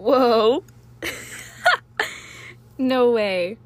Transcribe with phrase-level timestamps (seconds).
[0.00, 0.64] Whoa.
[2.78, 3.58] no way.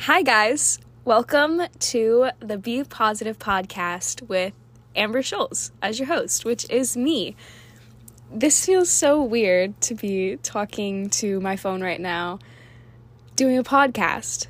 [0.00, 0.80] Hi, guys.
[1.04, 4.54] Welcome to the Be Positive podcast with
[4.96, 7.36] Amber Schultz as your host, which is me.
[8.32, 12.40] This feels so weird to be talking to my phone right now,
[13.36, 14.48] doing a podcast.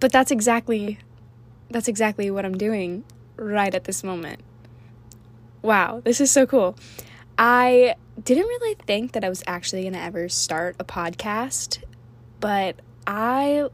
[0.00, 0.98] But that's exactly
[1.70, 3.04] that's exactly what I'm doing
[3.36, 4.40] right at this moment.
[5.62, 6.76] Wow, this is so cool.
[7.38, 11.82] I didn't really think that I was actually going to ever start a podcast,
[12.40, 13.68] but I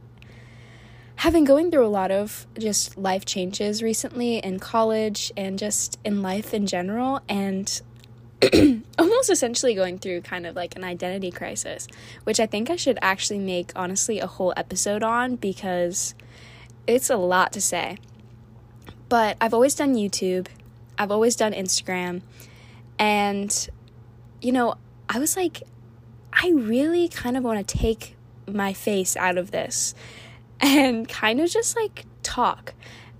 [1.17, 5.97] have been going through a lot of just life changes recently in college and just
[6.03, 7.81] in life in general, and
[8.99, 11.87] almost essentially going through kind of like an identity crisis,
[12.25, 16.15] which I think I should actually make honestly a whole episode on because
[16.85, 17.97] it's a lot to say.
[19.07, 20.47] But I've always done YouTube,
[20.97, 22.21] I've always done Instagram,
[23.03, 23.69] and
[24.39, 24.75] you know,
[25.09, 25.63] I was like,
[26.31, 28.15] I really kind of want to take
[28.47, 29.93] my face out of this
[30.61, 32.73] and kind of just like talk.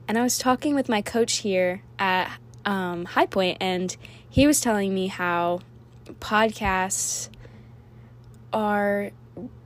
[0.07, 2.31] And I was talking with my coach here at
[2.65, 3.95] um, High Point, and
[4.29, 5.59] he was telling me how
[6.19, 7.29] podcasts
[8.53, 9.11] are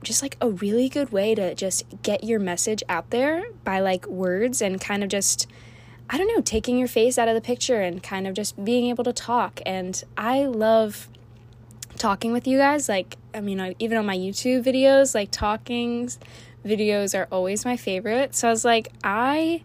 [0.02, 4.06] just like a really good way to just get your message out there by like
[4.06, 5.46] words and kind of just
[6.10, 8.86] I don't know, taking your face out of the picture and kind of just being
[8.86, 9.60] able to talk.
[9.66, 11.08] And I love
[11.96, 12.88] talking with you guys.
[12.88, 16.10] Like, I mean, even on my YouTube videos, like talking
[16.64, 18.34] videos are always my favorite.
[18.34, 19.62] So I was like, I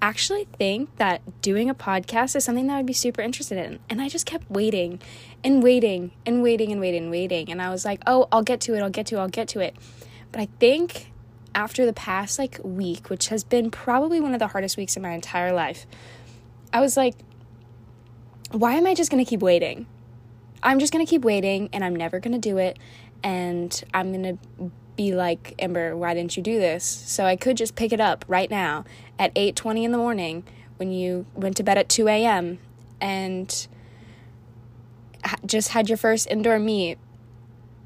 [0.00, 3.78] actually think that doing a podcast is something that I'd be super interested in.
[3.88, 5.00] And I just kept waiting
[5.44, 7.50] and waiting and waiting and waiting and waiting.
[7.50, 9.48] And I was like, oh, I'll get to it, I'll get to it, I'll get
[9.48, 9.76] to it.
[10.30, 11.11] But I think
[11.54, 15.02] after the past like week, which has been probably one of the hardest weeks in
[15.02, 15.86] my entire life,
[16.72, 17.14] I was like,
[18.50, 19.86] why am I just going to keep waiting?
[20.62, 22.78] I'm just going to keep waiting and I'm never going to do it.
[23.22, 26.84] And I'm going to be like, Amber, why didn't you do this?
[26.84, 28.84] So I could just pick it up right now
[29.18, 30.44] at 8:20 in the morning
[30.76, 32.58] when you went to bed at 2 a.m.
[33.00, 33.66] and
[35.46, 36.98] just had your first indoor meet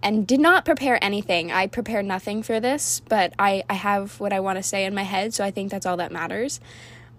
[0.03, 1.51] and did not prepare anything.
[1.51, 4.95] I prepared nothing for this, but I, I have what I want to say in
[4.95, 6.61] my head, so I think that's all that matters.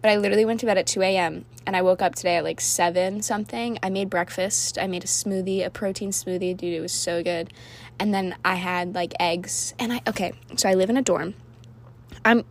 [0.01, 1.45] But I literally went to bed at 2 a.m.
[1.65, 3.79] and I woke up today at like 7 something.
[3.81, 4.77] I made breakfast.
[4.77, 6.55] I made a smoothie, a protein smoothie.
[6.55, 7.51] Dude, it was so good.
[7.99, 9.73] And then I had like eggs.
[9.79, 11.33] And I, okay, so I live in a dorm.
[12.23, 12.45] I'm,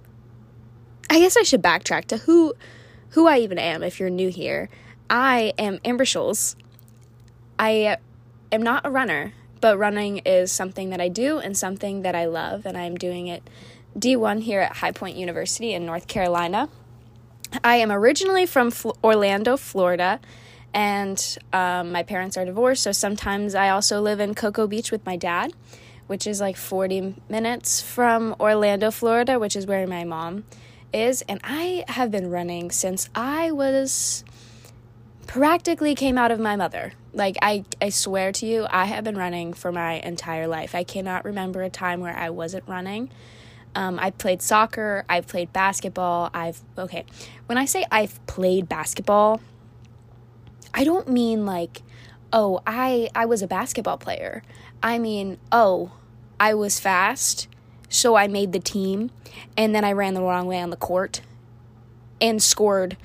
[1.09, 2.54] I guess I should backtrack to who,
[3.10, 4.69] who I even am if you're new here.
[5.09, 6.56] I am Amber Scholes.
[7.60, 7.97] I
[8.50, 12.27] am not a runner but running is something that I do and something that I
[12.27, 13.49] love, and I'm doing it
[13.99, 16.69] D1 here at High Point University in North Carolina.
[17.65, 18.72] I am originally from
[19.03, 20.21] Orlando, Florida,
[20.75, 25.06] and um, my parents are divorced, so sometimes I also live in Cocoa Beach with
[25.06, 25.53] my dad,
[26.06, 30.45] which is like 40 minutes from Orlando, Florida, which is where my mom
[30.93, 31.22] is.
[31.22, 34.25] And I have been running since I was
[35.26, 36.92] practically came out of my mother.
[37.12, 40.75] Like I I swear to you, I have been running for my entire life.
[40.75, 43.10] I cannot remember a time where I wasn't running.
[43.75, 45.04] Um, I played soccer.
[45.09, 46.31] I've played basketball.
[46.32, 47.04] I've okay.
[47.47, 49.41] When I say I've played basketball,
[50.72, 51.82] I don't mean like,
[52.32, 54.42] oh, I I was a basketball player.
[54.82, 55.92] I mean, oh,
[56.38, 57.48] I was fast,
[57.88, 59.10] so I made the team,
[59.56, 61.20] and then I ran the wrong way on the court,
[62.20, 62.97] and scored.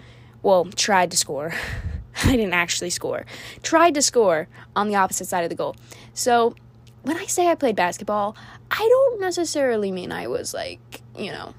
[0.43, 1.53] Well, tried to score.
[2.23, 3.25] I didn't actually score.
[3.63, 5.75] Tried to score on the opposite side of the goal.
[6.13, 6.55] So
[7.03, 8.35] when I say I played basketball,
[8.69, 11.53] I don't necessarily mean I was like, you know,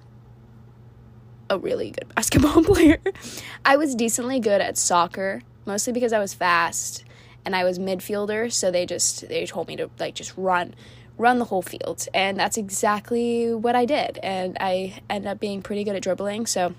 [1.51, 2.99] a really good basketball player.
[3.65, 7.05] I was decently good at soccer, mostly because I was fast
[7.45, 10.75] and I was midfielder, so they just they told me to like just run
[11.19, 12.07] run the whole field.
[12.15, 14.19] And that's exactly what I did.
[14.23, 16.75] And I ended up being pretty good at dribbling, so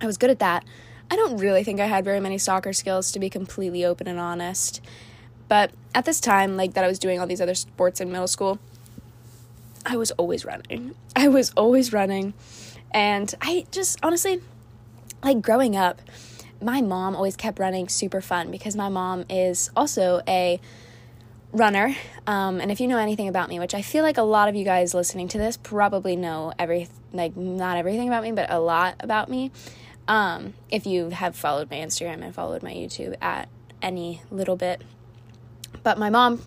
[0.00, 0.64] I was good at that.
[1.10, 4.18] I don't really think I had very many soccer skills to be completely open and
[4.18, 4.80] honest.
[5.48, 8.28] But at this time, like that I was doing all these other sports in middle
[8.28, 8.58] school,
[9.86, 10.94] I was always running.
[11.16, 12.34] I was always running.
[12.92, 14.42] And I just honestly,
[15.22, 16.02] like growing up,
[16.60, 20.60] my mom always kept running super fun because my mom is also a
[21.52, 21.94] runner.
[22.26, 24.56] Um, and if you know anything about me, which I feel like a lot of
[24.56, 28.58] you guys listening to this probably know every like not everything about me, but a
[28.58, 29.50] lot about me.
[30.08, 33.48] Um, if you have followed my Instagram and followed my YouTube at
[33.80, 34.82] any little bit.
[35.82, 36.42] But my mom,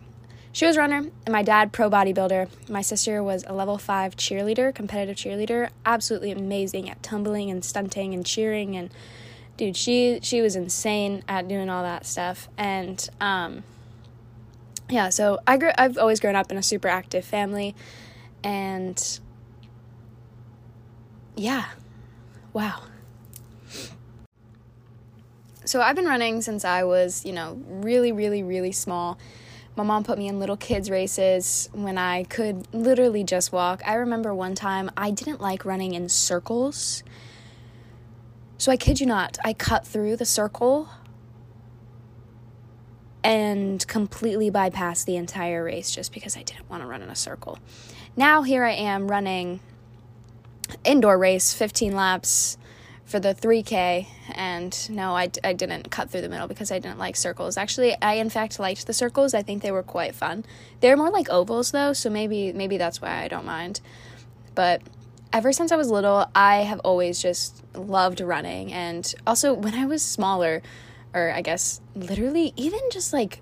[0.52, 2.70] she was runner, and my dad, pro bodybuilder.
[2.70, 8.14] My sister was a level five cheerleader, competitive cheerleader, absolutely amazing at tumbling and stunting
[8.14, 8.90] and cheering and
[9.62, 12.50] dude, she she was insane at doing all that stuff.
[12.58, 13.64] And um,
[14.90, 17.76] yeah, so I grew I've always grown up in a super active family
[18.44, 19.20] and
[21.36, 21.66] yeah.
[22.54, 22.82] Wow.
[25.72, 29.18] So I've been running since I was, you know, really really really small.
[29.78, 33.82] My mom put me in little kids races when I could literally just walk.
[33.86, 37.06] I remember one time I didn't like running in circles.
[38.58, 40.90] So I kid you not, I cut through the circle
[43.24, 47.16] and completely bypassed the entire race just because I didn't want to run in a
[47.16, 47.60] circle.
[48.18, 49.62] Now here I am running
[50.84, 52.58] indoor race 15 laps
[53.12, 56.98] for the 3k and no I, I didn't cut through the middle because i didn't
[56.98, 57.58] like circles.
[57.58, 59.34] Actually i in fact liked the circles.
[59.34, 60.46] I think they were quite fun.
[60.80, 63.82] They're more like ovals though so maybe maybe that's why i don't mind.
[64.56, 64.82] But
[65.34, 68.72] ever since i was little i have always just loved running.
[68.72, 70.62] And also when i was smaller
[71.14, 73.42] or I guess literally even just like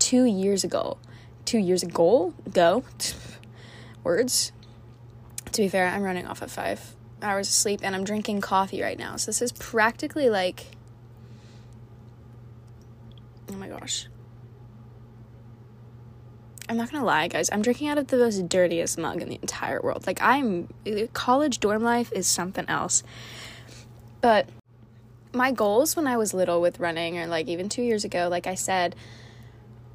[0.00, 0.98] two years ago,
[1.44, 2.82] two years ago, go,
[4.02, 4.50] words.
[5.52, 8.82] To be fair, I'm running off of five hours of sleep and I'm drinking coffee
[8.82, 9.16] right now.
[9.16, 10.66] So this is practically like,
[13.50, 14.06] oh my gosh.
[16.68, 17.50] I'm not gonna lie, guys.
[17.52, 20.06] I'm drinking out of the most dirtiest mug in the entire world.
[20.06, 20.68] Like, I'm.
[21.12, 23.02] College dorm life is something else.
[24.20, 24.48] But
[25.32, 28.46] my goals when I was little with running, or like even two years ago, like
[28.46, 28.94] I said,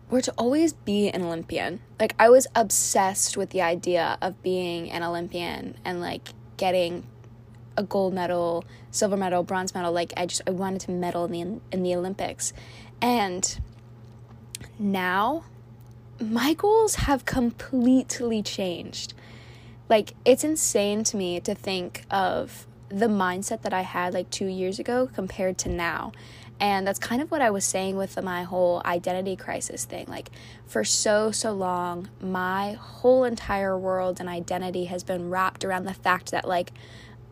[0.09, 1.79] were to always be an Olympian.
[1.99, 7.05] Like I was obsessed with the idea of being an Olympian and like getting
[7.77, 9.91] a gold medal, silver medal, bronze medal.
[9.91, 12.53] Like I just I wanted to medal in the in the Olympics.
[13.01, 13.59] And
[14.79, 15.45] now
[16.19, 19.13] my goals have completely changed.
[19.89, 24.45] Like it's insane to me to think of the mindset that I had like two
[24.45, 26.11] years ago compared to now.
[26.59, 30.05] And that's kind of what I was saying with my whole identity crisis thing.
[30.07, 30.29] Like,
[30.65, 35.93] for so, so long, my whole entire world and identity has been wrapped around the
[35.93, 36.71] fact that, like,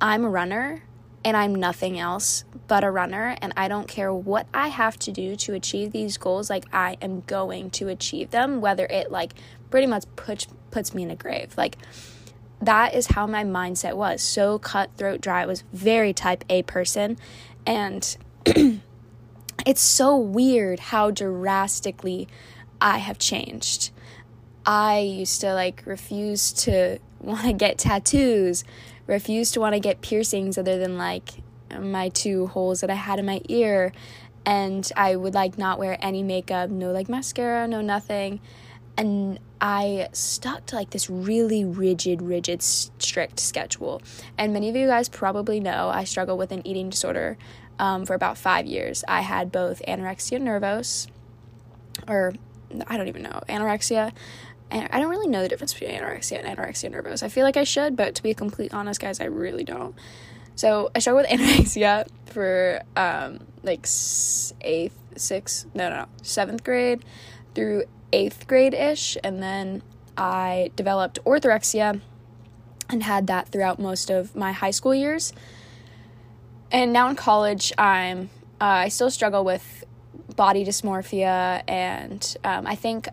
[0.03, 0.83] I'm a runner
[1.23, 3.37] and I'm nothing else but a runner.
[3.41, 6.49] And I don't care what I have to do to achieve these goals.
[6.49, 9.33] Like, I am going to achieve them, whether it, like,
[9.71, 11.53] pretty much puts, puts me in a grave.
[11.55, 11.77] Like,
[12.61, 17.17] that is how my mindset was so cutthroat dry I was very type a person
[17.65, 18.17] and
[19.65, 22.27] it's so weird how drastically
[22.79, 23.91] i have changed
[24.65, 28.63] i used to like refuse to want to get tattoos
[29.07, 31.41] refuse to want to get piercings other than like
[31.79, 33.91] my two holes that i had in my ear
[34.45, 38.39] and i would like not wear any makeup no like mascara no nothing
[38.97, 44.01] and I stuck to like this really rigid, rigid, strict schedule.
[44.37, 47.37] And many of you guys probably know I struggle with an eating disorder
[47.79, 49.03] um, for about five years.
[49.07, 51.07] I had both anorexia nervous,
[52.07, 52.33] or
[52.87, 54.11] I don't even know, anorexia.
[54.73, 57.23] I don't really know the difference between anorexia and anorexia nervosa.
[57.23, 59.95] I feel like I should, but to be completely honest, guys, I really don't.
[60.55, 63.85] So I struggled with anorexia for um, like
[64.61, 67.05] eighth, sixth, no, no, no, seventh grade
[67.53, 69.83] through eighth grade ish, and then
[70.17, 72.01] I developed orthorexia
[72.89, 75.33] and had that throughout most of my high school years.
[76.71, 78.29] And now in college, I'm
[78.59, 79.83] uh, I still struggle with
[80.35, 83.07] body dysmorphia, and um, I think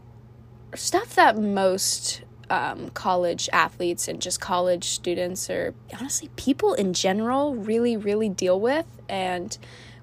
[0.74, 7.54] stuff that most um, college athletes and just college students, or honestly people in general,
[7.54, 9.56] really really deal with, and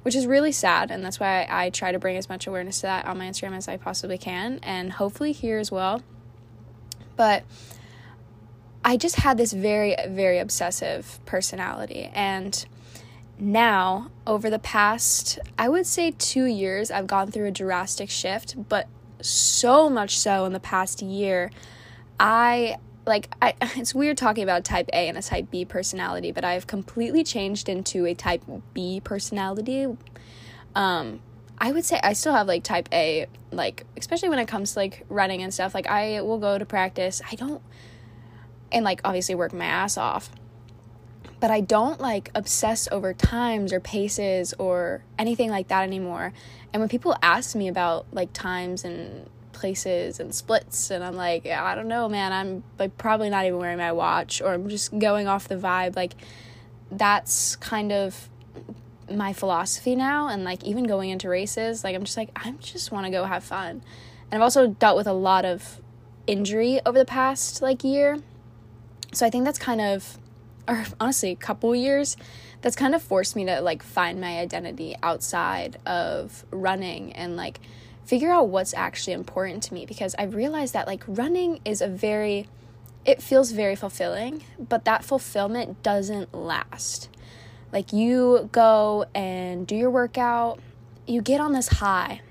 [0.04, 0.90] which is really sad.
[0.92, 3.26] And that's why I, I try to bring as much awareness to that on my
[3.26, 6.02] Instagram as I possibly can, and hopefully here as well.
[7.16, 7.44] But
[8.86, 12.10] I just had this very, very obsessive personality.
[12.14, 12.66] And
[13.38, 18.70] now, over the past, I would say two years, I've gone through a drastic shift,
[18.70, 18.88] but
[19.22, 21.52] so much so in the past year,
[22.20, 26.44] I like I, it's weird talking about type A and a type B personality, but
[26.44, 28.44] I've completely changed into a type
[28.74, 29.88] B personality.
[30.76, 31.22] Um,
[31.58, 34.80] I would say I still have like type A, like especially when it comes to
[34.80, 35.74] like running and stuff.
[35.74, 37.22] Like I will go to practice.
[37.32, 37.62] I don't,
[38.72, 40.30] and like obviously work my ass off,
[41.40, 46.34] but I don't like obsess over times or paces or anything like that anymore.
[46.74, 51.46] And when people ask me about like times and places and splits and I'm like,
[51.46, 52.32] I don't know, man.
[52.32, 55.96] I'm like probably not even wearing my watch or I'm just going off the vibe.
[55.96, 56.14] Like
[56.92, 58.30] that's kind of
[59.12, 62.92] my philosophy now and like even going into races, like I'm just like I just
[62.92, 63.82] want to go have fun.
[64.30, 65.82] And I've also dealt with a lot of
[66.26, 68.20] injury over the past like year.
[69.14, 70.18] So I think that's kind of
[70.68, 72.18] or honestly a couple years
[72.62, 77.60] that's kind of forced me to like find my identity outside of running and like
[78.06, 81.88] figure out what's actually important to me because I've realized that like running is a
[81.88, 82.48] very
[83.08, 87.08] it feels very fulfilling, but that fulfillment doesn't last.
[87.72, 90.60] Like you go and do your workout,
[91.08, 92.22] you get on this high.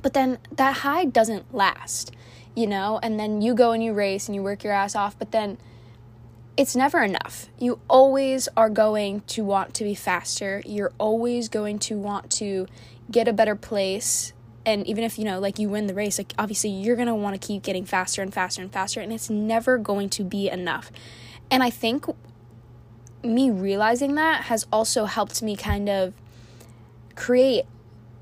[0.00, 2.12] But then that high doesn't last,
[2.54, 2.98] you know?
[3.02, 5.58] And then you go and you race and you work your ass off, but then
[6.58, 7.48] it's never enough.
[7.60, 10.60] You always are going to want to be faster.
[10.66, 12.66] You're always going to want to
[13.10, 14.32] get a better place
[14.66, 17.14] and even if you know like you win the race like obviously you're going to
[17.14, 20.50] want to keep getting faster and faster and faster and it's never going to be
[20.50, 20.92] enough
[21.50, 22.04] and i think
[23.24, 26.12] me realizing that has also helped me kind of
[27.14, 27.64] create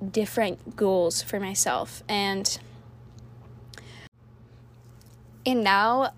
[0.08, 2.60] different goals for myself and
[5.44, 6.12] and now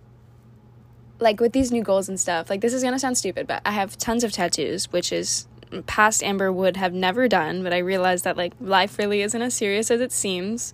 [1.21, 3.73] like with these new goals and stuff like this is to sound stupid but i
[3.73, 5.47] have tons of tattoos which is
[5.87, 9.55] past Amber would have never done, but I realized that like life really isn't as
[9.55, 10.73] serious as it seems.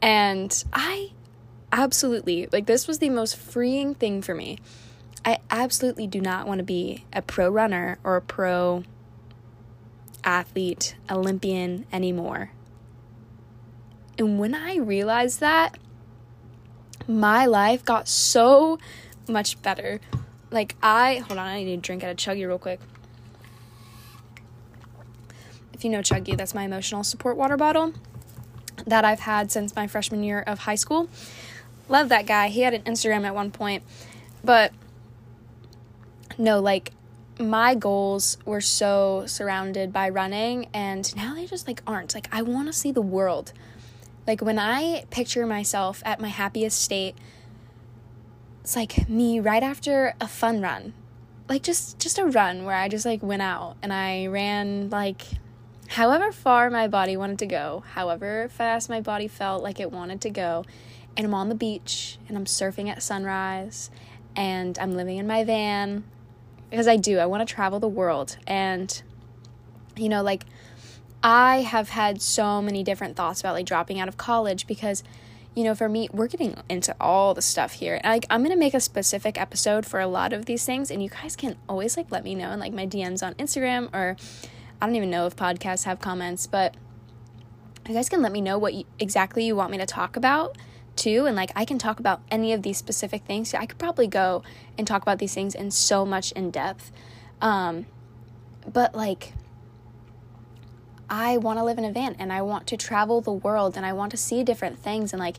[0.00, 1.12] And I
[1.72, 4.58] absolutely, like, this was the most freeing thing for me.
[5.24, 8.84] I absolutely do not want to be a pro runner or a pro
[10.24, 12.52] athlete, Olympian anymore.
[14.18, 15.78] And when I realized that,
[17.06, 18.78] my life got so
[19.28, 20.00] much better.
[20.50, 22.80] Like, I, hold on, I need to drink out of Chuggy real quick.
[25.72, 27.92] If you know Chuggy, that's my emotional support water bottle
[28.86, 31.08] that I've had since my freshman year of high school.
[31.88, 32.48] Love that guy.
[32.48, 33.82] He had an Instagram at one point.
[34.42, 34.72] But
[36.36, 36.92] no, like
[37.38, 42.14] my goals were so surrounded by running and now they just like aren't.
[42.14, 43.52] Like I want to see the world.
[44.26, 47.14] Like when I picture myself at my happiest state,
[48.68, 50.92] it's like me right after a fun run.
[51.48, 55.22] Like just just a run where I just like went out and I ran like
[55.88, 60.20] however far my body wanted to go, however fast my body felt like it wanted
[60.20, 60.66] to go,
[61.16, 63.90] and I'm on the beach and I'm surfing at sunrise
[64.36, 66.04] and I'm living in my van
[66.68, 67.18] because I do.
[67.20, 69.02] I want to travel the world and
[69.96, 70.44] you know like
[71.22, 75.02] I have had so many different thoughts about like dropping out of college because
[75.58, 78.74] you know for me we're getting into all the stuff here like I'm to make
[78.74, 82.12] a specific episode for a lot of these things and you guys can always like
[82.12, 84.16] let me know in like my DMs on Instagram or
[84.80, 86.76] I don't even know if podcasts have comments, but
[87.88, 90.56] you guys can let me know what you, exactly you want me to talk about
[90.94, 93.52] too and like I can talk about any of these specific things.
[93.52, 94.44] I could probably go
[94.78, 96.92] and talk about these things in so much in depth.
[97.40, 97.86] Um
[98.72, 99.32] but like
[101.10, 103.84] I want to live in a van and I want to travel the world and
[103.84, 105.36] I want to see different things and like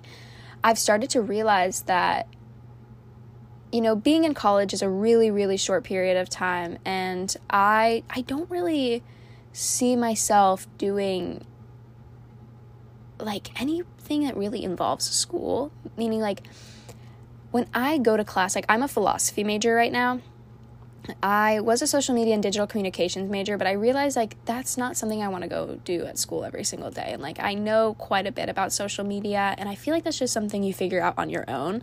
[0.63, 2.27] I've started to realize that
[3.71, 8.03] you know being in college is a really really short period of time and I
[8.09, 9.03] I don't really
[9.51, 11.45] see myself doing
[13.19, 15.71] like anything that really involves school.
[15.97, 16.43] Meaning, like,
[17.51, 20.21] when I go to class, like, I'm a philosophy major right now.
[21.21, 24.97] I was a social media and digital communications major, but I realized like that's not
[24.97, 27.09] something I want to go do at school every single day.
[27.11, 30.19] And like I know quite a bit about social media, and I feel like that's
[30.19, 31.81] just something you figure out on your own.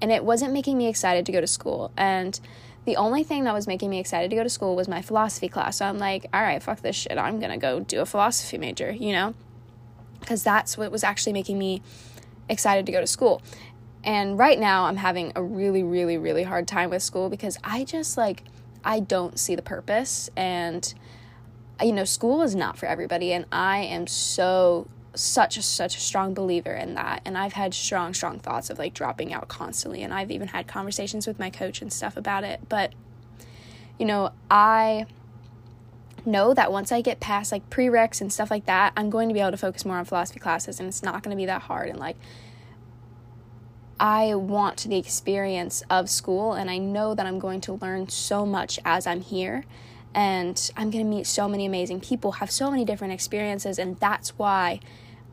[0.00, 1.90] And it wasn't making me excited to go to school.
[1.96, 2.38] And
[2.86, 5.48] the only thing that was making me excited to go to school was my philosophy
[5.48, 5.78] class.
[5.78, 7.18] So I'm like, all right, fuck this shit.
[7.18, 9.34] I'm going to go do a philosophy major, you know?
[10.20, 11.82] Because that's what was actually making me
[12.48, 13.42] excited to go to school.
[14.04, 17.82] And right now, I'm having a really, really, really hard time with school because I
[17.82, 18.44] just like,
[18.86, 20.30] I don't see the purpose.
[20.36, 20.94] And,
[21.82, 23.32] you know, school is not for everybody.
[23.32, 27.72] And I am so such a such a strong believer in that and i've had
[27.72, 31.48] strong strong thoughts of like dropping out constantly and i've even had conversations with my
[31.48, 32.92] coach and stuff about it but
[33.98, 35.06] you know i
[36.26, 39.32] know that once i get past like prereqs and stuff like that i'm going to
[39.32, 41.62] be able to focus more on philosophy classes and it's not going to be that
[41.62, 42.18] hard and like
[43.98, 48.44] I want the experience of school, and I know that I'm going to learn so
[48.44, 49.64] much as I'm here.
[50.14, 53.98] And I'm going to meet so many amazing people, have so many different experiences, and
[54.00, 54.80] that's why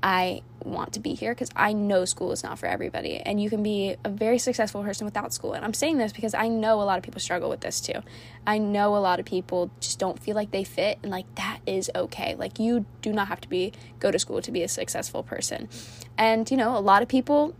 [0.03, 3.17] I want to be here because I know school is not for everybody.
[3.17, 5.53] And you can be a very successful person without school.
[5.53, 8.01] And I'm saying this because I know a lot of people struggle with this too.
[8.45, 11.59] I know a lot of people just don't feel like they fit and like that
[11.65, 12.35] is okay.
[12.35, 15.69] Like you do not have to be go to school to be a successful person.
[16.17, 17.55] And you know, a lot of people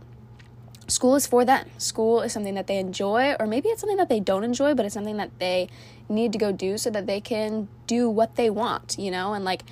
[0.86, 1.68] school is for them.
[1.78, 4.84] School is something that they enjoy or maybe it's something that they don't enjoy, but
[4.84, 5.68] it's something that they
[6.08, 9.34] need to go do so that they can do what they want, you know?
[9.34, 9.62] And like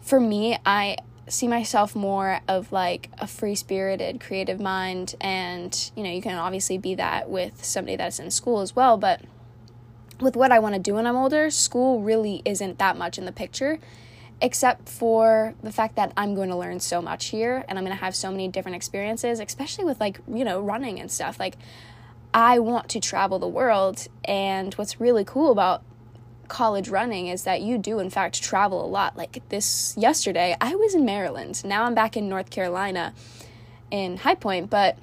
[0.00, 0.96] for me, I
[1.28, 6.36] see myself more of like a free spirited creative mind and you know you can
[6.36, 9.20] obviously be that with somebody that's in school as well but
[10.20, 13.24] with what I want to do when I'm older school really isn't that much in
[13.24, 13.78] the picture
[14.42, 17.96] except for the fact that I'm going to learn so much here and I'm going
[17.96, 21.38] to have so many different experiences, especially with like, you know, running and stuff.
[21.38, 21.56] Like,
[22.34, 24.08] I want to travel the world.
[24.24, 25.84] And what's really cool about
[26.48, 29.16] college running is that you do, in fact, travel a lot.
[29.16, 31.64] Like this yesterday, I was in Maryland.
[31.64, 33.14] Now I'm back in North Carolina
[33.92, 34.98] in High Point, but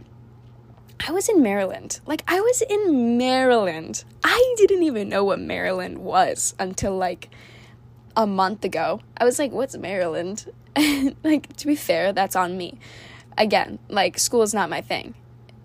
[1.07, 2.01] I was in Maryland.
[2.05, 4.03] Like, I was in Maryland.
[4.21, 7.29] I didn't even know what Maryland was until like
[8.15, 9.01] a month ago.
[9.17, 10.51] I was like, what's Maryland?
[11.23, 12.79] like, to be fair, that's on me.
[13.37, 15.15] Again, like, school is not my thing.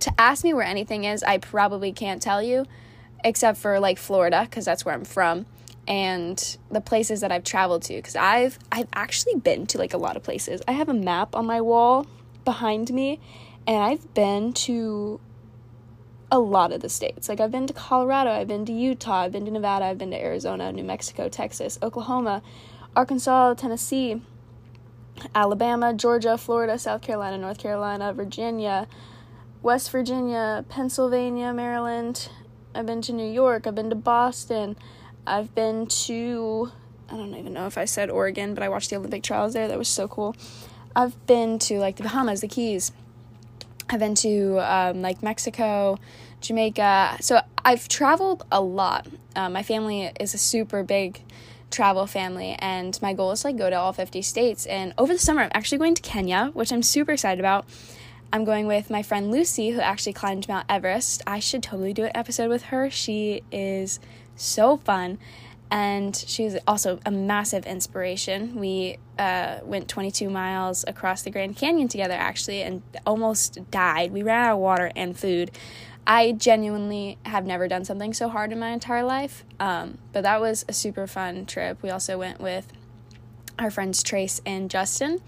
[0.00, 2.66] To ask me where anything is, I probably can't tell you,
[3.24, 5.46] except for like Florida, because that's where I'm from,
[5.88, 7.94] and the places that I've traveled to.
[7.94, 10.60] Because I've I've actually been to like a lot of places.
[10.68, 12.06] I have a map on my wall
[12.44, 13.18] behind me,
[13.66, 15.20] and I've been to
[16.30, 17.28] a lot of the states.
[17.28, 20.10] Like I've been to Colorado, I've been to Utah, I've been to Nevada, I've been
[20.10, 22.42] to Arizona, New Mexico, Texas, Oklahoma,
[22.96, 24.22] Arkansas, Tennessee,
[25.34, 28.88] Alabama, Georgia, Florida, South Carolina, North Carolina, Virginia,
[29.62, 32.28] West Virginia, Pennsylvania, Maryland.
[32.74, 34.76] I've been to New York, I've been to Boston.
[35.26, 36.70] I've been to
[37.08, 39.68] I don't even know if I said Oregon, but I watched the Olympic trials there.
[39.68, 40.34] That was so cool.
[40.96, 42.92] I've been to like the Bahamas, the Keys,
[43.90, 45.98] I've been to um, like Mexico,
[46.40, 47.18] Jamaica.
[47.20, 49.06] So I've traveled a lot.
[49.36, 51.20] Um, my family is a super big
[51.70, 54.66] travel family, and my goal is to like go to all 50 states.
[54.66, 57.66] And over the summer, I'm actually going to Kenya, which I'm super excited about.
[58.32, 61.22] I'm going with my friend Lucy, who actually climbed Mount Everest.
[61.26, 62.90] I should totally do an episode with her.
[62.90, 64.00] She is
[64.36, 65.18] so fun
[65.74, 68.54] and she's also a massive inspiration.
[68.54, 74.12] We uh, went 22 miles across the Grand Canyon together, actually, and almost died.
[74.12, 75.50] We ran out of water and food.
[76.06, 80.40] I genuinely have never done something so hard in my entire life, um, but that
[80.40, 81.82] was a super fun trip.
[81.82, 82.72] We also went with
[83.58, 85.22] our friends Trace and Justin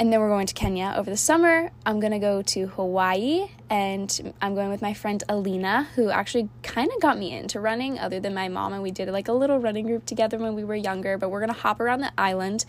[0.00, 1.70] and then we're going to Kenya over the summer.
[1.84, 6.48] I'm going to go to Hawaii and I'm going with my friend Alina, who actually
[6.62, 8.72] kind of got me into running, other than my mom.
[8.72, 11.18] And we did like a little running group together when we were younger.
[11.18, 12.64] But we're going to hop around the island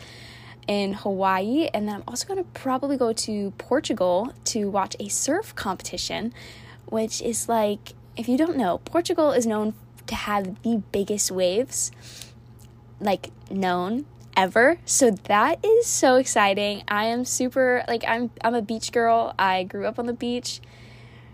[0.68, 1.70] in Hawaii.
[1.74, 6.34] And then I'm also going to probably go to Portugal to watch a surf competition,
[6.88, 9.74] which is like, if you don't know, Portugal is known
[10.08, 11.94] to have the biggest waves,
[13.00, 14.78] like known ever.
[14.86, 16.84] So that is so exciting.
[16.88, 19.34] I am super like I'm I'm a beach girl.
[19.38, 20.62] I grew up on the beach.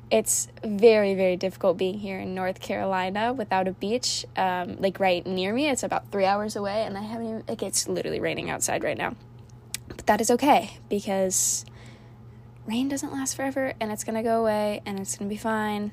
[0.09, 5.25] It's very very difficult being here in North Carolina without a beach um, like right
[5.25, 5.69] near me.
[5.69, 8.97] It's about 3 hours away and I haven't even like it's literally raining outside right
[8.97, 9.15] now.
[9.87, 11.65] But that is okay because
[12.65, 15.91] rain doesn't last forever and it's to go away and it's to be fine.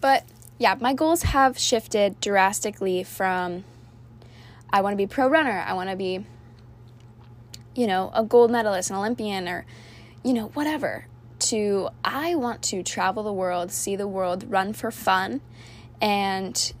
[0.00, 0.24] But
[0.58, 3.64] yeah, my goals have shifted drastically from
[4.70, 5.64] I want to be pro runner.
[5.66, 6.24] I want to be,
[7.74, 9.64] you know, a gold medalist, an Olympian, or,
[10.22, 11.06] you know, whatever.
[11.40, 15.40] To, I want to travel the world, see the world, run for fun,
[16.00, 16.72] and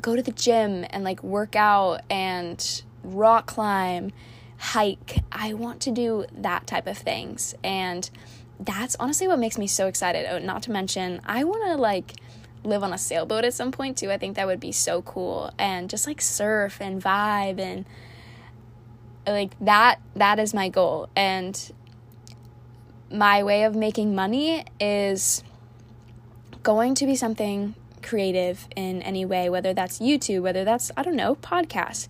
[0.00, 4.12] go to the gym and like work out and rock climb,
[4.58, 5.18] hike.
[5.32, 7.54] I want to do that type of things.
[7.64, 8.08] And
[8.60, 10.26] that's honestly what makes me so excited.
[10.30, 12.14] Oh, not to mention, I want to like,
[12.66, 14.10] live on a sailboat at some point too.
[14.10, 17.84] I think that would be so cool and just like surf and vibe and
[19.26, 21.72] like that that is my goal and
[23.10, 25.42] my way of making money is
[26.62, 31.16] going to be something creative in any way whether that's YouTube, whether that's I don't
[31.16, 32.08] know, podcast,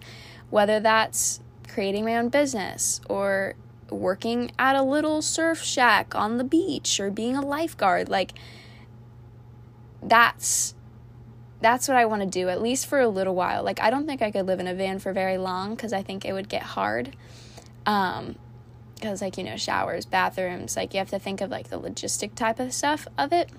[0.51, 3.55] whether that's creating my own business or
[3.91, 8.33] working at a little surf shack on the beach or being a lifeguard like
[10.03, 10.75] that's
[11.61, 13.63] that's what I want to do at least for a little while.
[13.63, 16.03] Like I don't think I could live in a van for very long cuz I
[16.03, 17.17] think it would get hard.
[17.85, 18.37] Um
[19.01, 22.35] cuz like you know showers, bathrooms, like you have to think of like the logistic
[22.35, 23.51] type of stuff of it.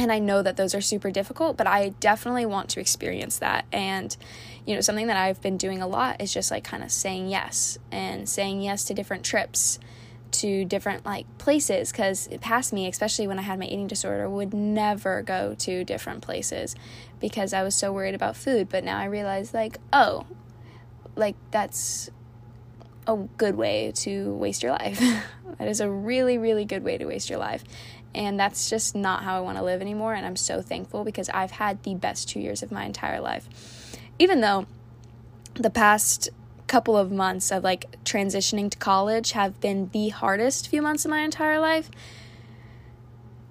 [0.00, 3.64] And I know that those are super difficult, but I definitely want to experience that.
[3.72, 4.16] And
[4.64, 7.28] you know, something that I've been doing a lot is just like kind of saying
[7.28, 9.78] yes and saying yes to different trips
[10.38, 14.54] to different like places because past me especially when i had my eating disorder would
[14.54, 16.76] never go to different places
[17.20, 18.68] because i was so worried about food.
[18.68, 20.26] But now i realize like oh
[21.16, 22.10] like that's
[23.06, 25.00] a good way to waste your life.
[25.58, 27.64] That is a really really good way to waste your life.
[28.14, 31.28] And that's just not how i want to live anymore and i'm so thankful because
[31.30, 33.48] i've had the best two years of my entire life.
[34.20, 34.66] Even though
[35.54, 36.28] the past
[36.68, 41.10] couple of months of like transitioning to college have been the hardest few months of
[41.10, 41.90] my entire life.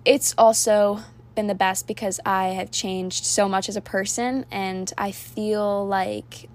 [0.05, 1.01] It's also
[1.35, 5.85] been the best because I have changed so much as a person and I feel
[5.85, 6.47] like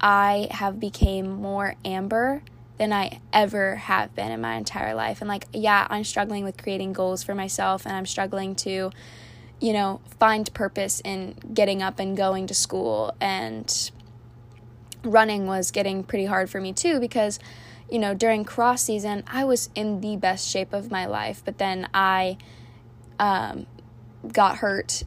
[0.00, 2.42] I have became more Amber
[2.78, 5.20] than I ever have been in my entire life.
[5.20, 8.90] And like, yeah, I'm struggling with creating goals for myself and I'm struggling to,
[9.60, 13.14] you know, find purpose in getting up and going to school.
[13.20, 13.90] And
[15.04, 17.38] running was getting pretty hard for me too because,
[17.90, 21.58] you know, during cross season, I was in the best shape of my life, but
[21.58, 22.38] then I
[23.18, 23.66] um,
[24.32, 25.02] got hurt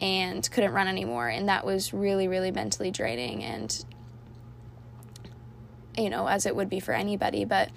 [0.00, 1.28] and couldn't run anymore.
[1.28, 3.42] And that was really, really mentally draining.
[3.42, 3.84] And
[5.98, 7.70] you know, as it would be for anybody, but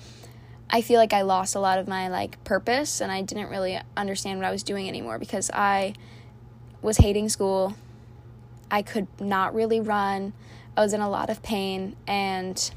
[0.70, 3.80] I feel like I lost a lot of my like purpose and I didn't really
[3.98, 5.96] understand what I was doing anymore because I
[6.82, 7.76] was hating school.
[8.70, 10.34] I could not really run.
[10.76, 12.72] I was in a lot of pain and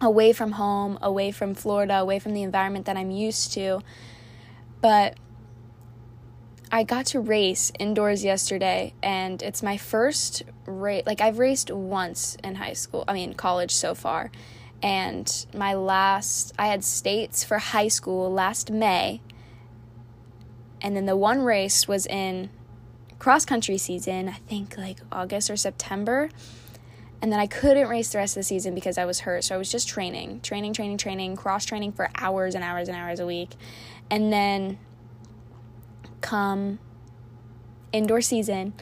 [0.00, 3.80] away from home, away from Florida, away from the environment that I'm used to.
[4.80, 5.18] But
[6.72, 11.02] I got to race indoors yesterday, and it's my first race.
[11.04, 14.30] Like, I've raced once in high school, I mean, college so far.
[14.82, 19.20] And my last, I had states for high school last May.
[20.80, 22.48] And then the one race was in
[23.18, 26.30] cross country season, I think like August or September.
[27.22, 29.44] And then I couldn't race the rest of the season because I was hurt.
[29.44, 32.96] So I was just training, training, training, training, cross training for hours and hours and
[32.96, 33.50] hours a week.
[34.10, 34.78] And then
[36.20, 36.78] come
[37.92, 38.72] indoor season,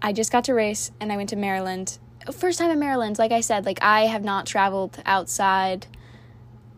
[0.00, 1.98] I just got to race and I went to Maryland.
[2.32, 5.86] First time in Maryland, like I said, like I have not traveled outside.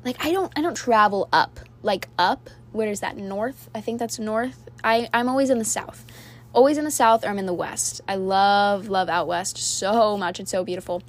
[0.05, 1.61] Like I don't I don't travel up.
[1.83, 3.17] Like up, where is that?
[3.17, 3.69] North?
[3.75, 4.69] I think that's north.
[4.83, 6.07] I I'm always in the south.
[6.53, 8.01] Always in the south or I'm in the west.
[8.09, 10.41] I love love out west so much.
[10.41, 11.03] It's so beautiful.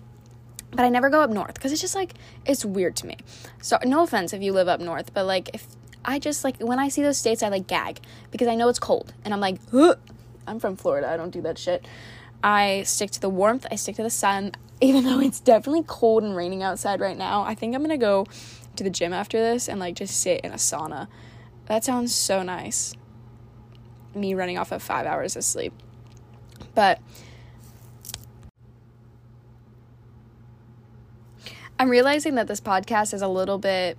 [0.71, 2.13] But I never go up north because it's just like
[2.45, 3.17] it's weird to me.
[3.61, 5.67] So no offense if you live up north, but like if
[6.05, 7.99] I just like when I see those states, I like gag
[8.31, 9.97] because I know it's cold, and I'm like, Ugh.
[10.47, 11.09] I'm from Florida.
[11.09, 11.85] I don't do that shit.
[12.43, 13.67] I stick to the warmth.
[13.69, 17.43] I stick to the sun, even though it's definitely cold and raining outside right now.
[17.43, 18.25] I think I'm gonna go
[18.75, 21.07] to the gym after this and like just sit in a sauna.
[21.65, 22.95] That sounds so nice.
[24.13, 25.73] Me running off of five hours of sleep,
[26.75, 26.99] but.
[31.79, 33.97] I'm realizing that this podcast is a little bit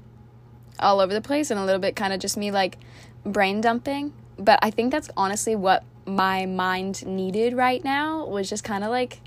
[0.79, 2.79] all over the place and a little bit kind of just me like
[3.25, 4.12] brain dumping.
[4.38, 8.90] But I think that's honestly what my mind needed right now was just kind of
[8.90, 9.20] like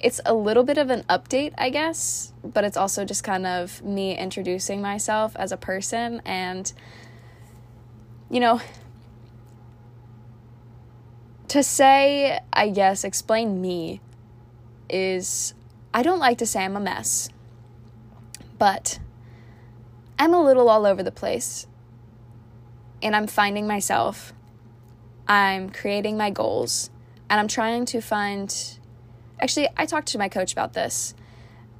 [0.00, 3.82] it's a little bit of an update, I guess, but it's also just kind of
[3.82, 6.72] me introducing myself as a person and
[8.28, 8.60] you know
[11.52, 14.00] to say, I guess, explain me
[14.88, 15.52] is
[15.92, 17.28] I don't like to say I'm a mess.
[18.58, 18.98] But
[20.18, 21.66] I'm a little all over the place.
[23.02, 24.32] And I'm finding myself.
[25.28, 26.88] I'm creating my goals.
[27.28, 28.78] And I'm trying to find.
[29.38, 31.14] Actually, I talked to my coach about this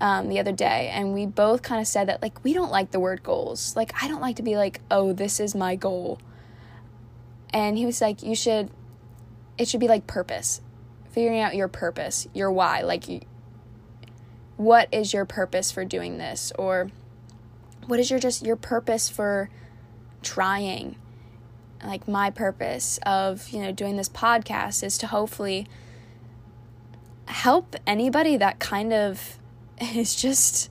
[0.02, 2.90] um, the other day, and we both kind of said that, like, we don't like
[2.90, 3.74] the word goals.
[3.74, 6.18] Like, I don't like to be like, oh, this is my goal.
[7.54, 8.70] And he was like, you should,
[9.58, 10.60] it should be like purpose,
[11.10, 12.82] figuring out your purpose, your why.
[12.82, 13.26] Like,
[14.56, 16.52] what is your purpose for doing this?
[16.58, 16.90] Or,
[17.86, 19.50] what is your just your purpose for
[20.22, 20.96] trying
[21.84, 25.66] like my purpose of you know doing this podcast is to hopefully
[27.26, 29.38] help anybody that kind of
[29.80, 30.70] is just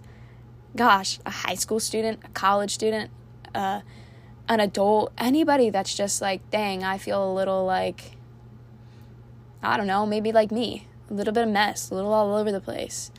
[0.75, 3.11] gosh a high school student a college student
[3.53, 3.81] uh,
[4.47, 8.15] an adult anybody that's just like dang i feel a little like
[9.61, 12.51] i don't know maybe like me a little bit of mess a little all over
[12.51, 13.11] the place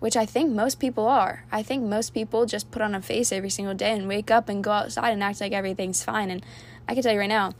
[0.00, 1.44] which I think most people are.
[1.50, 4.48] I think most people just put on a face every single day and wake up
[4.48, 6.30] and go outside and act like everything's fine.
[6.30, 6.44] And
[6.86, 7.52] I can tell you right now,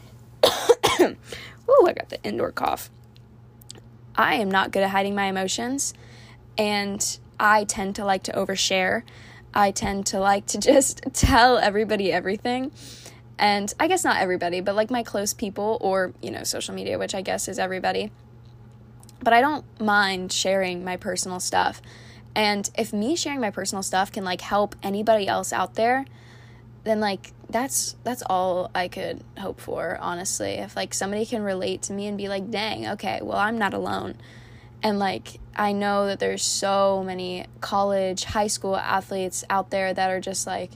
[0.42, 2.90] oh, I got the indoor cough.
[4.16, 5.94] I am not good at hiding my emotions,
[6.56, 9.02] and I tend to like to overshare.
[9.52, 12.72] I tend to like to just tell everybody everything.
[13.38, 16.98] And I guess not everybody, but like my close people or, you know, social media,
[16.98, 18.10] which I guess is everybody
[19.24, 21.80] but I don't mind sharing my personal stuff.
[22.36, 26.04] And if me sharing my personal stuff can like help anybody else out there,
[26.84, 30.52] then like that's that's all I could hope for, honestly.
[30.52, 33.72] If like somebody can relate to me and be like, "Dang, okay, well, I'm not
[33.72, 34.16] alone."
[34.82, 40.10] And like I know that there's so many college, high school athletes out there that
[40.10, 40.72] are just like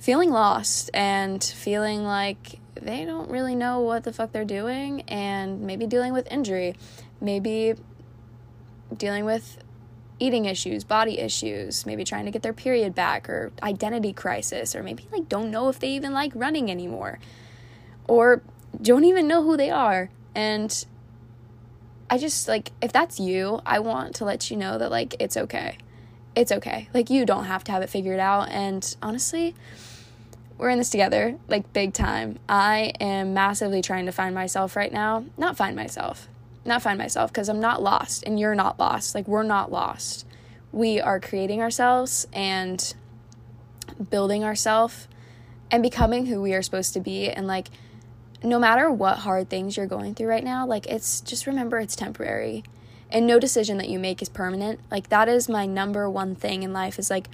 [0.00, 5.60] feeling lost and feeling like they don't really know what the fuck they're doing and
[5.60, 6.74] maybe dealing with injury
[7.20, 7.74] maybe
[8.96, 9.58] dealing with
[10.20, 14.82] eating issues, body issues, maybe trying to get their period back or identity crisis or
[14.82, 17.18] maybe like don't know if they even like running anymore
[18.06, 18.42] or
[18.80, 20.84] don't even know who they are and
[22.10, 25.36] I just like if that's you, I want to let you know that like it's
[25.36, 25.78] okay.
[26.36, 26.88] It's okay.
[26.92, 29.54] Like you don't have to have it figured out and honestly,
[30.60, 32.38] we're in this together, like big time.
[32.46, 35.24] I am massively trying to find myself right now.
[35.38, 36.28] Not find myself.
[36.66, 39.14] Not find myself because I'm not lost and you're not lost.
[39.14, 40.26] Like we're not lost.
[40.70, 42.92] We are creating ourselves and
[44.10, 45.08] building ourselves
[45.70, 47.68] and becoming who we are supposed to be and like
[48.42, 51.96] no matter what hard things you're going through right now, like it's just remember it's
[51.96, 52.64] temporary.
[53.08, 54.80] And no decision that you make is permanent.
[54.90, 57.28] Like that is my number one thing in life is like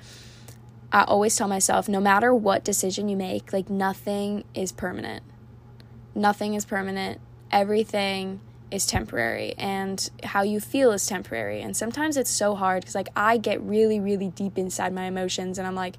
[0.92, 5.22] I always tell myself no matter what decision you make, like nothing is permanent.
[6.14, 7.20] Nothing is permanent.
[7.50, 11.60] Everything is temporary and how you feel is temporary.
[11.60, 15.58] And sometimes it's so hard cuz like I get really really deep inside my emotions
[15.58, 15.98] and I'm like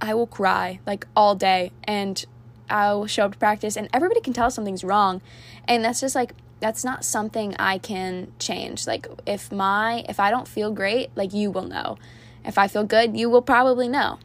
[0.00, 2.24] I will cry like all day and
[2.68, 5.20] I'll show up to practice and everybody can tell something's wrong.
[5.68, 8.86] And that's just like that's not something I can change.
[8.86, 11.98] Like if my if I don't feel great, like you will know.
[12.44, 14.18] If I feel good, you will probably know.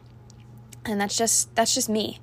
[0.84, 2.20] And that's just that's just me.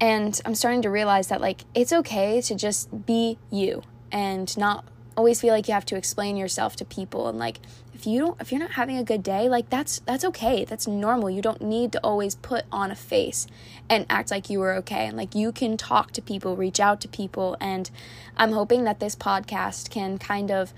[0.00, 4.84] And I'm starting to realize that like it's okay to just be you and not
[5.16, 7.28] always feel like you have to explain yourself to people.
[7.28, 7.60] And like
[7.94, 10.64] if you don't if you're not having a good day like that's that's okay.
[10.64, 11.30] That's normal.
[11.30, 13.46] You don't need to always put on a face
[13.88, 15.06] and act like you were okay.
[15.06, 17.56] And like you can talk to people reach out to people.
[17.60, 17.90] And
[18.36, 20.74] i'm hoping that this podcast can kind of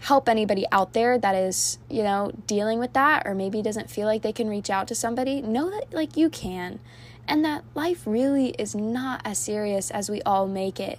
[0.00, 4.06] help anybody out there that is you know dealing with that or maybe doesn't feel
[4.06, 6.80] like they can reach out to somebody know that like you can
[7.28, 10.98] and that life really is not as serious as we all make it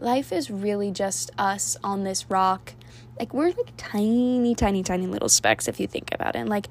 [0.00, 2.74] life is really just us on this rock.
[3.18, 6.40] Like we're like tiny, tiny, tiny little specks if you think about it.
[6.40, 6.68] And like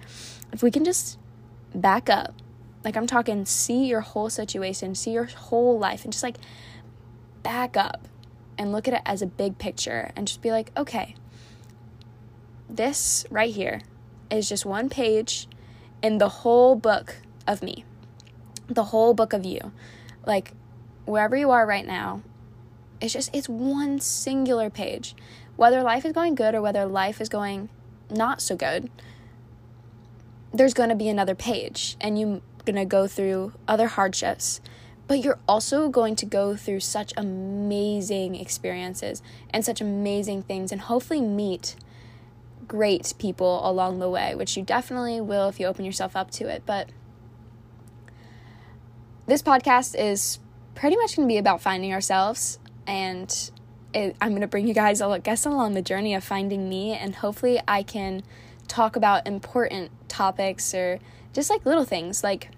[0.54, 1.18] if we can just
[1.76, 2.34] back up,
[2.84, 6.38] like I'm talking, see your whole situation, see your whole life, and just like
[7.44, 8.08] back up
[8.58, 11.16] and look at it as a big picture and just be like, okay,
[12.78, 13.82] this right here
[14.32, 15.48] is just one page
[16.02, 17.84] in the whole book of me,
[18.68, 19.72] the whole book of you.
[20.26, 20.54] Like,
[21.06, 22.22] wherever you are right now,
[23.02, 25.16] it's just, it's one singular page.
[25.56, 27.70] Whether life is going good or whether life is going
[28.10, 28.90] not so good,
[30.54, 34.62] there's going to be another page and you're going to go through other hardships.
[35.08, 40.82] But you're also going to go through such amazing experiences and such amazing things and
[40.82, 41.76] hopefully meet
[42.68, 46.48] great people along the way, which you definitely will if you open yourself up to
[46.48, 46.64] it.
[46.66, 46.90] But
[49.26, 50.40] this podcast is
[50.76, 53.52] pretty much going to be about finding ourselves and
[53.94, 56.94] it, I'm going to bring you guys, I guess, along the journey of finding me,
[56.94, 58.24] and hopefully, I can
[58.68, 61.00] talk about important topics or
[61.34, 62.50] just like little things like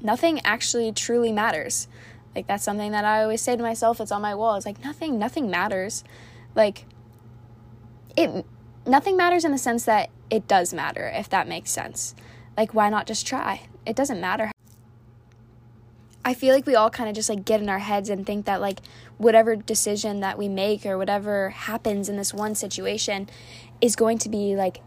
[0.00, 1.88] nothing actually truly matters.
[2.34, 4.00] Like, that's something that I always say to myself.
[4.00, 4.54] It's on my wall.
[4.54, 6.04] It's like, nothing, nothing matters.
[6.54, 6.86] Like,
[8.20, 8.46] it,
[8.86, 12.14] nothing matters in the sense that it does matter, if that makes sense.
[12.56, 13.68] Like, why not just try?
[13.86, 14.50] It doesn't matter
[16.24, 18.44] I feel like we all kind of just like get in our heads and think
[18.44, 18.80] that like
[19.16, 23.28] whatever decision that we make or whatever happens in this one situation
[23.80, 24.82] is going to be like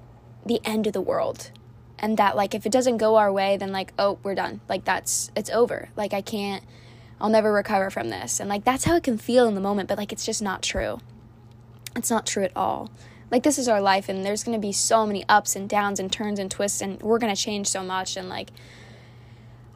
[0.45, 1.49] the end of the world.
[1.97, 4.61] And that like if it doesn't go our way then like oh, we're done.
[4.69, 5.89] Like that's it's over.
[5.95, 6.63] Like I can't
[7.19, 8.39] I'll never recover from this.
[8.39, 10.61] And like that's how it can feel in the moment, but like it's just not
[10.61, 10.99] true.
[11.95, 12.91] It's not true at all.
[13.33, 15.99] Like this is our life and there's going to be so many ups and downs
[15.99, 18.51] and turns and twists and we're going to change so much and like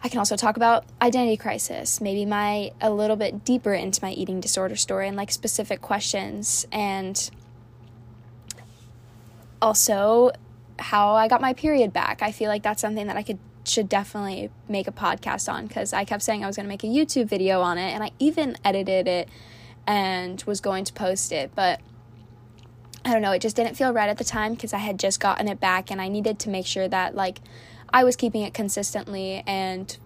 [0.04, 4.12] I can also talk about identity crisis, maybe my a little bit deeper into my
[4.12, 7.32] eating disorder story and like specific questions and
[9.60, 10.34] also
[10.78, 12.22] how I got my period back.
[12.22, 15.94] I feel like that's something that I could should definitely make a podcast on cuz
[15.94, 18.12] I kept saying I was going to make a YouTube video on it and I
[18.20, 19.30] even edited it
[19.88, 21.82] and was going to post it, but
[23.08, 25.22] I don't know, it just didn't feel right at the time because I had just
[25.22, 27.40] gotten it back and I needed to make sure that like
[27.90, 29.98] I was keeping it consistently and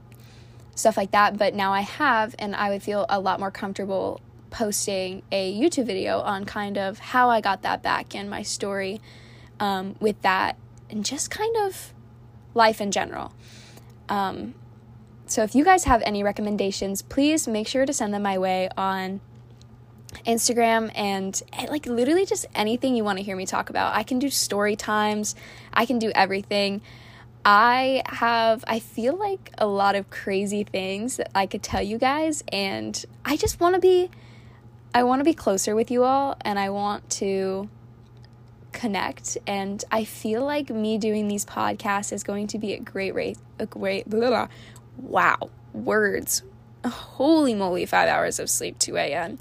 [0.76, 1.36] stuff like that.
[1.36, 5.88] But now I have, and I would feel a lot more comfortable posting a YouTube
[5.88, 9.02] video on kind of how I got that back and my story
[9.60, 10.58] um, with that,
[10.90, 11.94] and just kind of
[12.54, 13.34] life in general.
[14.10, 14.54] Um,
[15.26, 18.70] so if you guys have any recommendations, please make sure to send them my way
[18.78, 19.22] on
[20.26, 23.95] Instagram and eh, like literally just anything you want to hear me talk about.
[23.95, 25.36] I can do story times,
[25.74, 26.82] I can do everything.
[27.43, 31.97] I have, I feel like a lot of crazy things that I could tell you
[31.97, 34.12] guys, and I just want to be,
[34.93, 37.67] I want to be closer with you all, and I want to
[38.71, 39.38] connect.
[39.47, 43.39] And I feel like me doing these podcasts is going to be a great rate,
[43.58, 44.47] a great, blah, blah,
[44.97, 46.43] wow, words.
[46.86, 49.39] Holy moly, five hours of sleep, 2 a.m.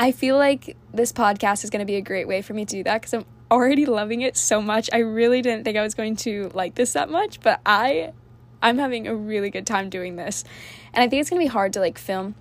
[0.00, 2.76] I feel like this podcast is going to be a great way for me to
[2.76, 4.88] do that because I'm already loving it so much.
[4.92, 8.12] I really didn't think I was going to like this that much, but I
[8.62, 10.44] I'm having a really good time doing this.
[10.92, 12.36] And I think it's going to be hard to like film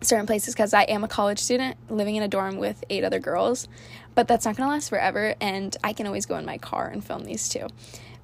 [0.00, 3.18] certain places because I am a college student living in a dorm with eight other
[3.18, 3.68] girls,
[4.14, 6.88] but that's not going to last forever and I can always go in my car
[6.88, 7.66] and film these too.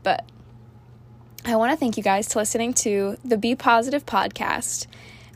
[0.02, 0.26] But
[1.44, 4.87] I want to thank you guys to listening to the Be Positive podcast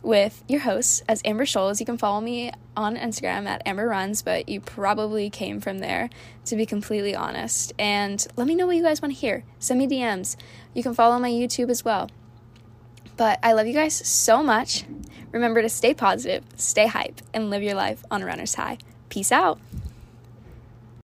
[0.07, 1.81] with your host as Amber Scholes.
[1.81, 6.09] You can follow me on Instagram at Amber Runs, but you probably came from there,
[6.45, 7.73] to be completely honest.
[7.77, 9.43] And let me know what you guys want to hear.
[9.59, 10.37] Send me DMs.
[10.75, 12.09] You can follow my YouTube as well.
[13.17, 14.85] But I love you guys so much.
[15.33, 18.79] Remember to stay positive, stay hype, and live your life on a runner's high.
[19.09, 19.59] Peace out.